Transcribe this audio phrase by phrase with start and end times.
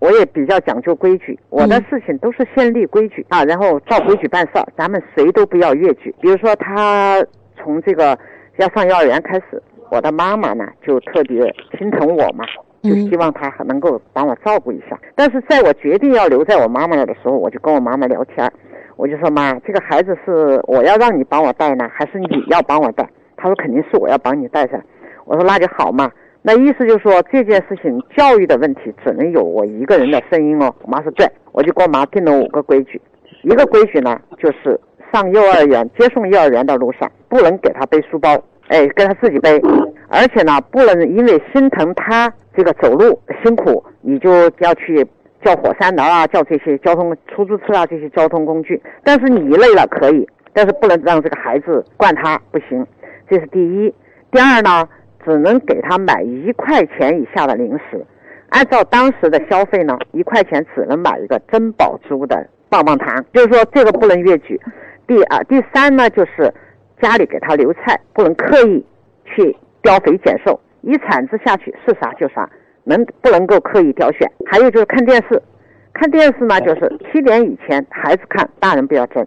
[0.00, 6.14] 我也比较讲究规矩，我的事情都是先立规矩啊，然后照规矩办事儿，咱们谁都不要越矩。
[6.20, 7.24] 比如说他
[7.56, 8.16] 从这个
[8.58, 12.44] 要上幼儿园开始，我的妈妈呢就特别心疼我嘛，
[12.82, 14.98] 就希望他能够帮我照顾一下。
[15.16, 18.50] 但是在我决定要留在我妈妈那的时候，我就跟我妈妈聊天，
[18.96, 23.08] 我就说妈，这个孩子是我要让你帮我带呢，还是你要帮我带？
[23.36, 24.80] 她说肯定是我要帮你带噻。
[25.24, 26.10] 我说那就好嘛。
[26.48, 30.74] 那意思就是说，这件事情教育的问题只能有我一个人的声音哦。
[30.80, 32.98] 我妈说对，我就给我妈定了五个规矩。
[33.42, 34.80] 一个规矩呢，就是
[35.12, 39.60] 上幼儿园接送幼儿园的路上，不能给他背书包，哎，给他自己背。
[40.08, 45.06] 而且呢，不能因为心疼他这个走路辛苦，你就要去
[45.44, 48.82] 叫火三轮啊，叫这些交通出租车啊这些交通工具。
[49.04, 52.86] 但是你累了可以，但是不能让这个孩子惯他，不行。
[53.28, 53.92] 这是第一。
[54.30, 54.88] 第二呢？
[55.28, 58.02] 只能给他买一块钱以下的零食，
[58.48, 64.58] 按照当时的消费呢，一块钱只能买一个珍宝珠的棒棒糖，就是说这个不能越举。
[65.06, 66.50] 第二、第三呢，就是
[67.02, 68.82] 家里给他留菜，不能刻意
[69.26, 72.48] 去雕肥拣瘦，一铲子下去是啥就啥，
[72.84, 74.26] 能不能够刻意挑选？
[74.46, 75.42] 还有就是看电视，
[75.92, 79.22] 看电视呢，就是七点以前孩子看，大人不要争；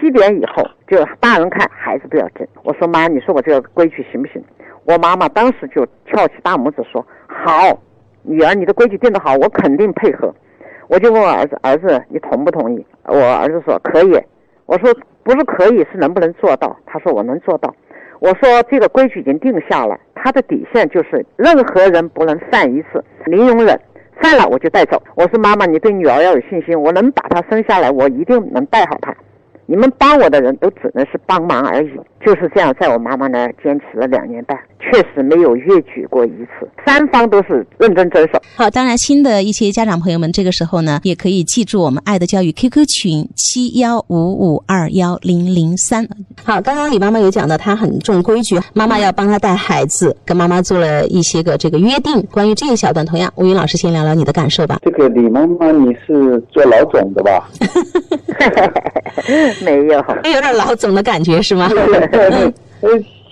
[0.00, 2.48] 七点以后就大人看，孩子不要争。
[2.62, 4.42] 我说妈，你说我这个规矩行不行？
[4.84, 7.78] 我妈妈当时就翘起大拇指说：“好，
[8.22, 10.34] 女儿，你的规矩定得好，我肯定配合。”
[10.88, 14.20] 我就问我儿子：“儿子，你同不同意？”我儿子说：“可以。”
[14.66, 17.74] 我说：“不是可以，是能不能做到？”他说：“我能做到。”
[18.20, 23.78] 我说：“这个规矩已经定下了，他的底线就是任何人不能犯一次，零容忍，
[24.20, 29.14] 犯了我就带走。”我说：“妈妈，你对女儿要有信心，我能把她生下来，我一定能带好她。”
[29.66, 31.90] 你们帮我的人都只能是帮忙而已，
[32.24, 38.40] 就是这样，在我妈妈那儿坚持了两年半，确实没有越举过一次，三方都是认真遵守。
[38.54, 46.06] 好，当然新的一些家长朋友们，这个时候呢，也可以记住我们爱的教育 QQ 群七幺五五二幺零零三。
[46.44, 52.20] 好，刚刚李妈妈有讲到，她很重规矩，妈妈要帮她带孩子，跟妈妈做了一些个这个约定。
[52.30, 54.78] 关于这一小段，同样，吴云老师先聊聊你的感受吧。
[54.82, 57.48] 这个李妈妈，你是做老总的吧？
[59.64, 61.68] 没有，有点老总的感觉是吗？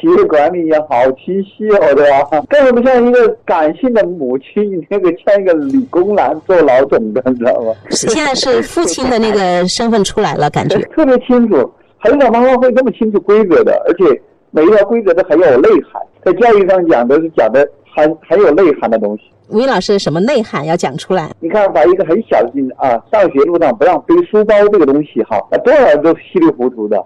[0.00, 2.44] 企业管理也好清晰哦，对吧？
[2.50, 7.72] 根本不像一个感性的母亲，那个像一个理工男做老总的，你知道吗？
[7.90, 11.72] 现在是父亲的那个身份出来了，感觉 特别清楚。
[11.98, 16.02] 很少妈妈会这么清楚规则的，而且每一条规则都很有内涵。
[16.22, 17.66] 在教育上讲，的是讲的
[17.96, 19.22] 很很有内涵的东西。
[19.48, 21.30] 吴云老师，什么内涵要讲出来？
[21.38, 27.04] 你看，把一个很小的啊，上学路上不让背书包这个东西，哈，那多少人都稀里糊涂的。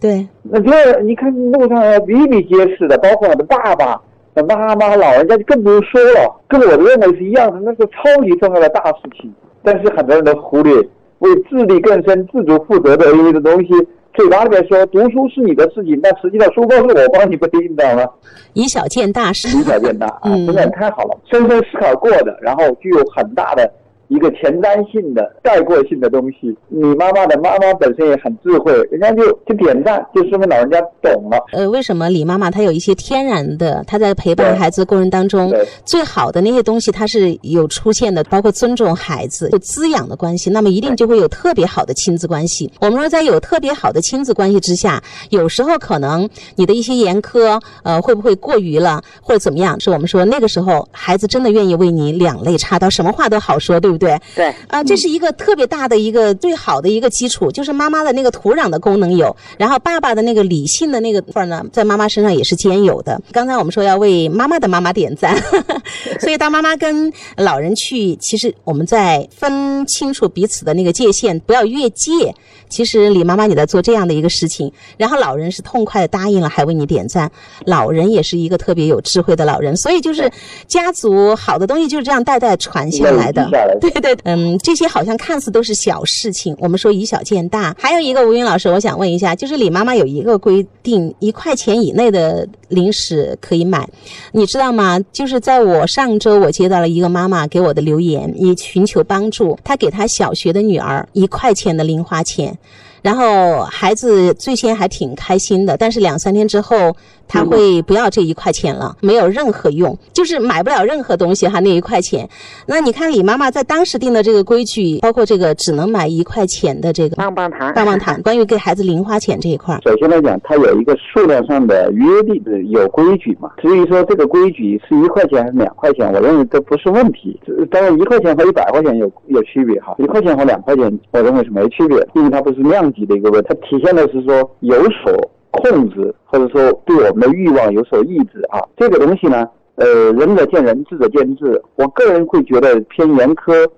[0.00, 4.00] 对，那这你看路上比比皆是的，包括我的爸爸、
[4.48, 9.32] 妈妈、老人家就更不用说了，跟我的认为是一样的，那是超级重要的大事情。
[9.62, 10.74] 但是很多人都忽略，
[11.18, 13.68] 为自力更生、自主负责的一个东西。
[14.14, 18.06] 嘴巴里面说读书是你的事情，但实际上书包是我帮你背，你知道吗？
[18.52, 19.48] 以小见大是。
[19.56, 23.70] 以小见大啊，真的太好了，深深思考过的，然后具有很大的。
[24.08, 31.38] 一个前瞻性的概括性的东西，你妈妈的妈妈本身也很智慧，人家就就点赞，就说明老人家懂了。
[31.52, 35.52] 呃，为什么李妈妈她有一些天然的，她在陪伴孩子过程当中，
[35.84, 42.70] 最好的那些东西，她是有出现的，包括尊重孩子、有滋养的关系，那么一定就会有特别好的亲子关系。
[42.80, 49.78] 我们说，在有特别好的亲子关系之下，有时候可能你的一些严苛，呃，会不会过于了，或者怎么样？
[49.80, 54.01] 是我们说那个时候，孩子真的愿意为你两肋插刀，什么话都好说，对不对？
[54.02, 63.20] 对对啊，这是一个特别大的一个最好的一个基础，就是妈妈的那个土壤的功能有，然后爸爸的那个理性的那个份儿呢，在妈妈身上也是兼有的。
[63.30, 65.40] 刚才我们说要为妈妈的妈妈点赞，
[66.18, 72.34] 所以当妈妈跟老人去，其实我们在分清楚彼此的那个界限，不要越界。
[72.68, 77.30] 其实李妈妈你在做这样的一个事情，然后老人是痛快的答应了，还为你点赞。
[77.66, 80.30] 老人也是一个特别有智慧的老人，所以就是
[80.66, 83.46] 家族好的东西就是这样代代传下来的。
[83.90, 87.74] 对对，嗯，这些好像看似都是小事情，我们说以小见大。
[87.78, 93.88] 还有一个吴云老师，我想问一下，就是李妈妈有一个规定，一块钱以内的零食可以买，
[94.30, 95.00] 你知道吗？
[95.12, 102.56] 就是在我上周我接到了一个妈妈给我的留言，以寻求帮助，她给她小学的女儿一块钱的零花钱。
[103.02, 106.96] 然后孩子最先还挺开心的，但是两三天之后
[107.26, 112.28] 他会不要这一块钱了，没有任何用，就是买不了任何东西哈那一块钱。
[112.66, 123.50] 那你看李妈妈在当时定的这个规矩，包括这个只能买一块钱的这个棒棒糖，棒棒糖，关于给孩子零花钱这一块，首先来讲，它有一个数量上的约定的有规矩嘛。
[123.60, 127.40] 至于说这个规矩是一块钱还是两块钱，我认为都不是问题。
[127.70, 138.60] 当然，一块钱和一百块钱有有区别哈，一块钱和两块钱，我认为是没区别，因为它不是量己的一个问题，它体现的是说有所控制，或者说对我们的欲望有所抑制啊。
[138.76, 141.60] 这个东西呢，呃，仁者见仁，智者见智。
[141.76, 143.68] 我个人会觉得偏严苛，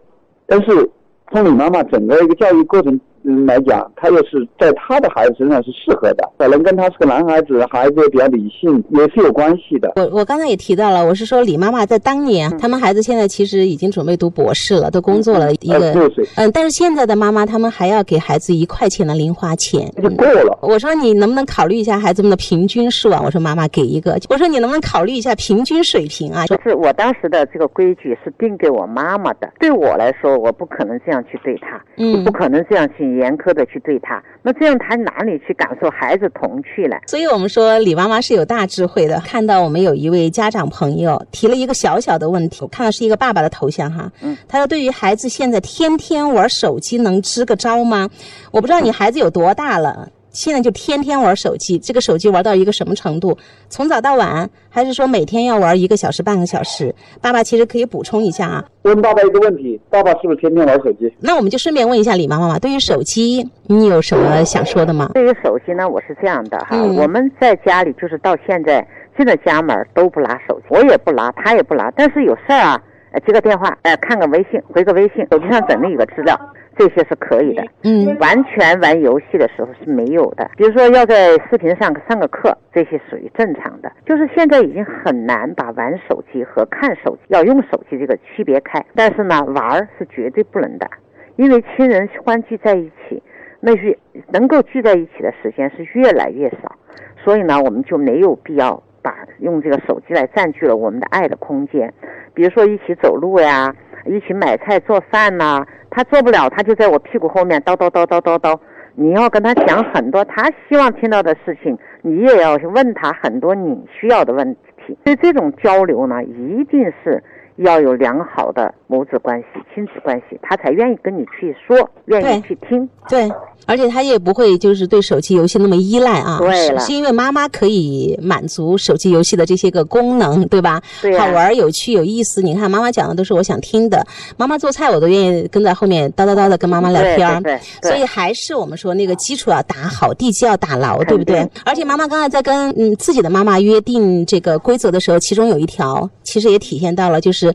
[0.47, 0.91] 但是
[1.33, 3.01] 从你妈妈整个一个教育过程。
[3.27, 9.93] 嗯，来讲，他又是在他的孩子身上是适合的，可能跟他是个男孩子，孩子也比较理性，也是有关系的。
[9.97, 15.95] 我我刚才也提到了，我是说李妈妈在当年，他们孩子现在其实已经准备读博士了，都工作了一个，
[16.37, 20.59] 嗯，但是现在的妈妈他们还要给孩子一块钱的零花钱，就够了。
[20.61, 23.23] 我说你能不能考虑一下孩子们的平均数啊？
[23.25, 26.45] 我说妈妈给一个，我说你能不能考虑一下平均水平啊？
[26.47, 33.99] 就是我当时的这个规矩是定给我妈妈的，对我来说，我不可能这样去对她，嗯，不可能这样去严苛的去对。
[34.01, 36.97] 他那这样他哪里去感受孩子童趣呢？
[37.07, 39.21] 所以我们说李妈妈是有大智慧的。
[39.21, 48.11] 看到我们有一位家长朋友提了一个小小的问题，我看到是一个爸爸的头像哈，嗯，他说对于孩子现在天天玩手机能支个招吗？
[48.51, 50.09] 我不知道你孩子有多大了。
[50.35, 53.39] 现在就天天玩手机，这个手机玩到一个什么程度？
[53.69, 56.93] 从早到晚，还是说每天要玩一个小时、半个小时？
[57.23, 58.65] 爸爸其实可以补充一下啊。
[58.83, 61.11] 问爸爸一个问题：爸爸是不是天天玩手机？
[61.21, 65.09] 那我们就顺便问一下李妈妈吧，对于手机，你有什么想说的吗？
[65.15, 68.85] 对于手机呢，我是这样的哈，我们在家里就是到现在
[69.17, 72.83] 进了家门都不拿手机，我也不拿，他也不拿，但是有事儿啊，
[73.25, 76.37] 接个电话，哎，看个微信，回个微信，手机上整理一个资料。
[76.77, 80.51] 这些是可以的，嗯，完全玩游戏的时候是没有的。
[80.57, 83.91] 比如说要在视频上上个课，这些属于正常的。
[84.05, 88.85] 就是现在已经很难把玩手机和看手机、要用手机这个区别开。
[88.95, 90.89] 但是呢，玩是绝对不能的，
[91.37, 93.23] 因为亲人欢聚在一起，
[93.61, 93.97] 那是
[94.33, 96.77] 能够聚在一起的时间是越来越少，
[97.25, 101.93] 所以呢，我们就没有必要把用这个手机来占据了我们的爱的空间。
[102.33, 103.73] 比如说一起走路呀。
[104.07, 108.55] 一起买菜做饭呐，他做不了，他就在我屁股后面叨叨叨叨叨叨。
[108.97, 114.95] 你要跟他讲很多他希望听到的事情，你也要问他很多你需要的问题。
[115.03, 117.25] 所以这种交流呢，一定是
[117.57, 122.89] 要有良好的母子关系、亲子关系，他才愿意跟你去说，愿意去听。
[123.09, 123.31] 对。
[123.67, 130.83] 而且他也不会就是对手机游戏那么依赖啊，对了，是因为妈妈可以满足手机游戏的这些个功能，对吧？
[131.01, 132.43] 对，好玩、有趣、有意思。
[132.43, 134.07] 你看妈妈讲的都是我想听的，
[134.37, 137.41] 妈妈做菜我都愿意跟在后面叨叨叨的跟妈妈聊天儿。
[137.41, 137.91] 对对。
[137.91, 141.49] 所以还是我们说那个基础要打好，地基要打牢，对不对？
[141.65, 147.55] 而且妈妈刚才在跟嗯自己的妈妈约定这个规则的时候，其中有一条其实也体现到了，就是是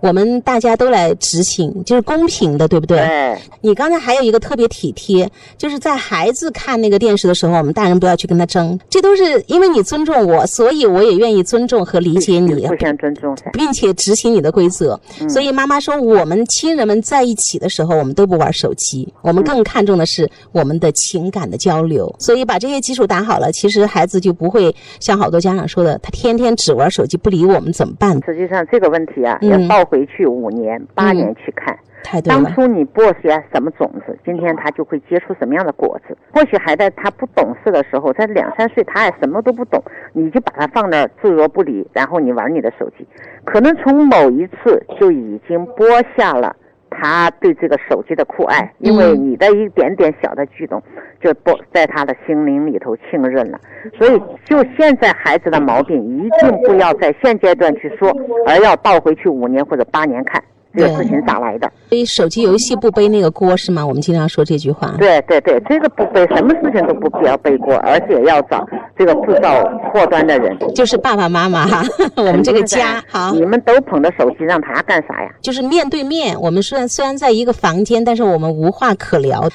[0.00, 2.98] 我们大家都来执行，就是公平的，对不对？
[2.98, 3.38] 对。
[3.60, 5.30] 你刚才还有一个特别体贴。
[5.58, 14.98] 就是在孩子看那个电视的时候，我们大人不要去跟他争，这都是因为你尊重我，所以我也愿意尊重和理解你，互相尊重，并且执行你的规则。
[15.28, 22.14] 所以妈妈说，我们亲人们在一起的时候，我们都不玩手机，我们更看重的是我们的情感的交流。
[22.18, 28.18] 所以把这些基础打好了，其实孩子就不会像好多家长说的，他天天只玩手机不理我们怎么办？
[28.24, 31.76] 实际上这个问题啊，要倒回去五年、八年去看。
[32.24, 36.16] 当初你播些什么种子，今天他就会结出什么样的果子。
[36.32, 39.82] 或许还在他不懂事的时候，在两三岁，他还什么都不懂，
[40.14, 43.06] 你就把他放那置若不理，然后你玩你的手机，
[43.44, 46.56] 可能从某一次就已经播下了
[47.00, 50.82] 他对这个手机的酷爱，因为你的一点点小的举动，
[51.20, 53.58] 就不在他的心灵里头浸润了。
[53.98, 58.14] 所以，就现在孩子的毛病，一定不要在现阶段去说，
[58.46, 60.42] 而要倒回去五年或者八年看。
[60.74, 61.70] 这个事情咋来的？
[61.88, 63.84] 所以手机游戏不背那个锅是吗？
[63.84, 64.94] 我们经常说这句话。
[64.98, 68.64] 对对对，这个不背，什么事情都不必要背锅，而且要找
[68.96, 69.62] 这个制造
[69.92, 71.82] 祸端的人，就是爸爸妈妈哈，
[72.16, 73.02] 我们这个家。
[73.08, 75.30] 好，你们都捧着手机，让他干啥呀？
[75.42, 79.50] 就是面对面，我们虽然虽然在一个房间，但是我们无话可聊。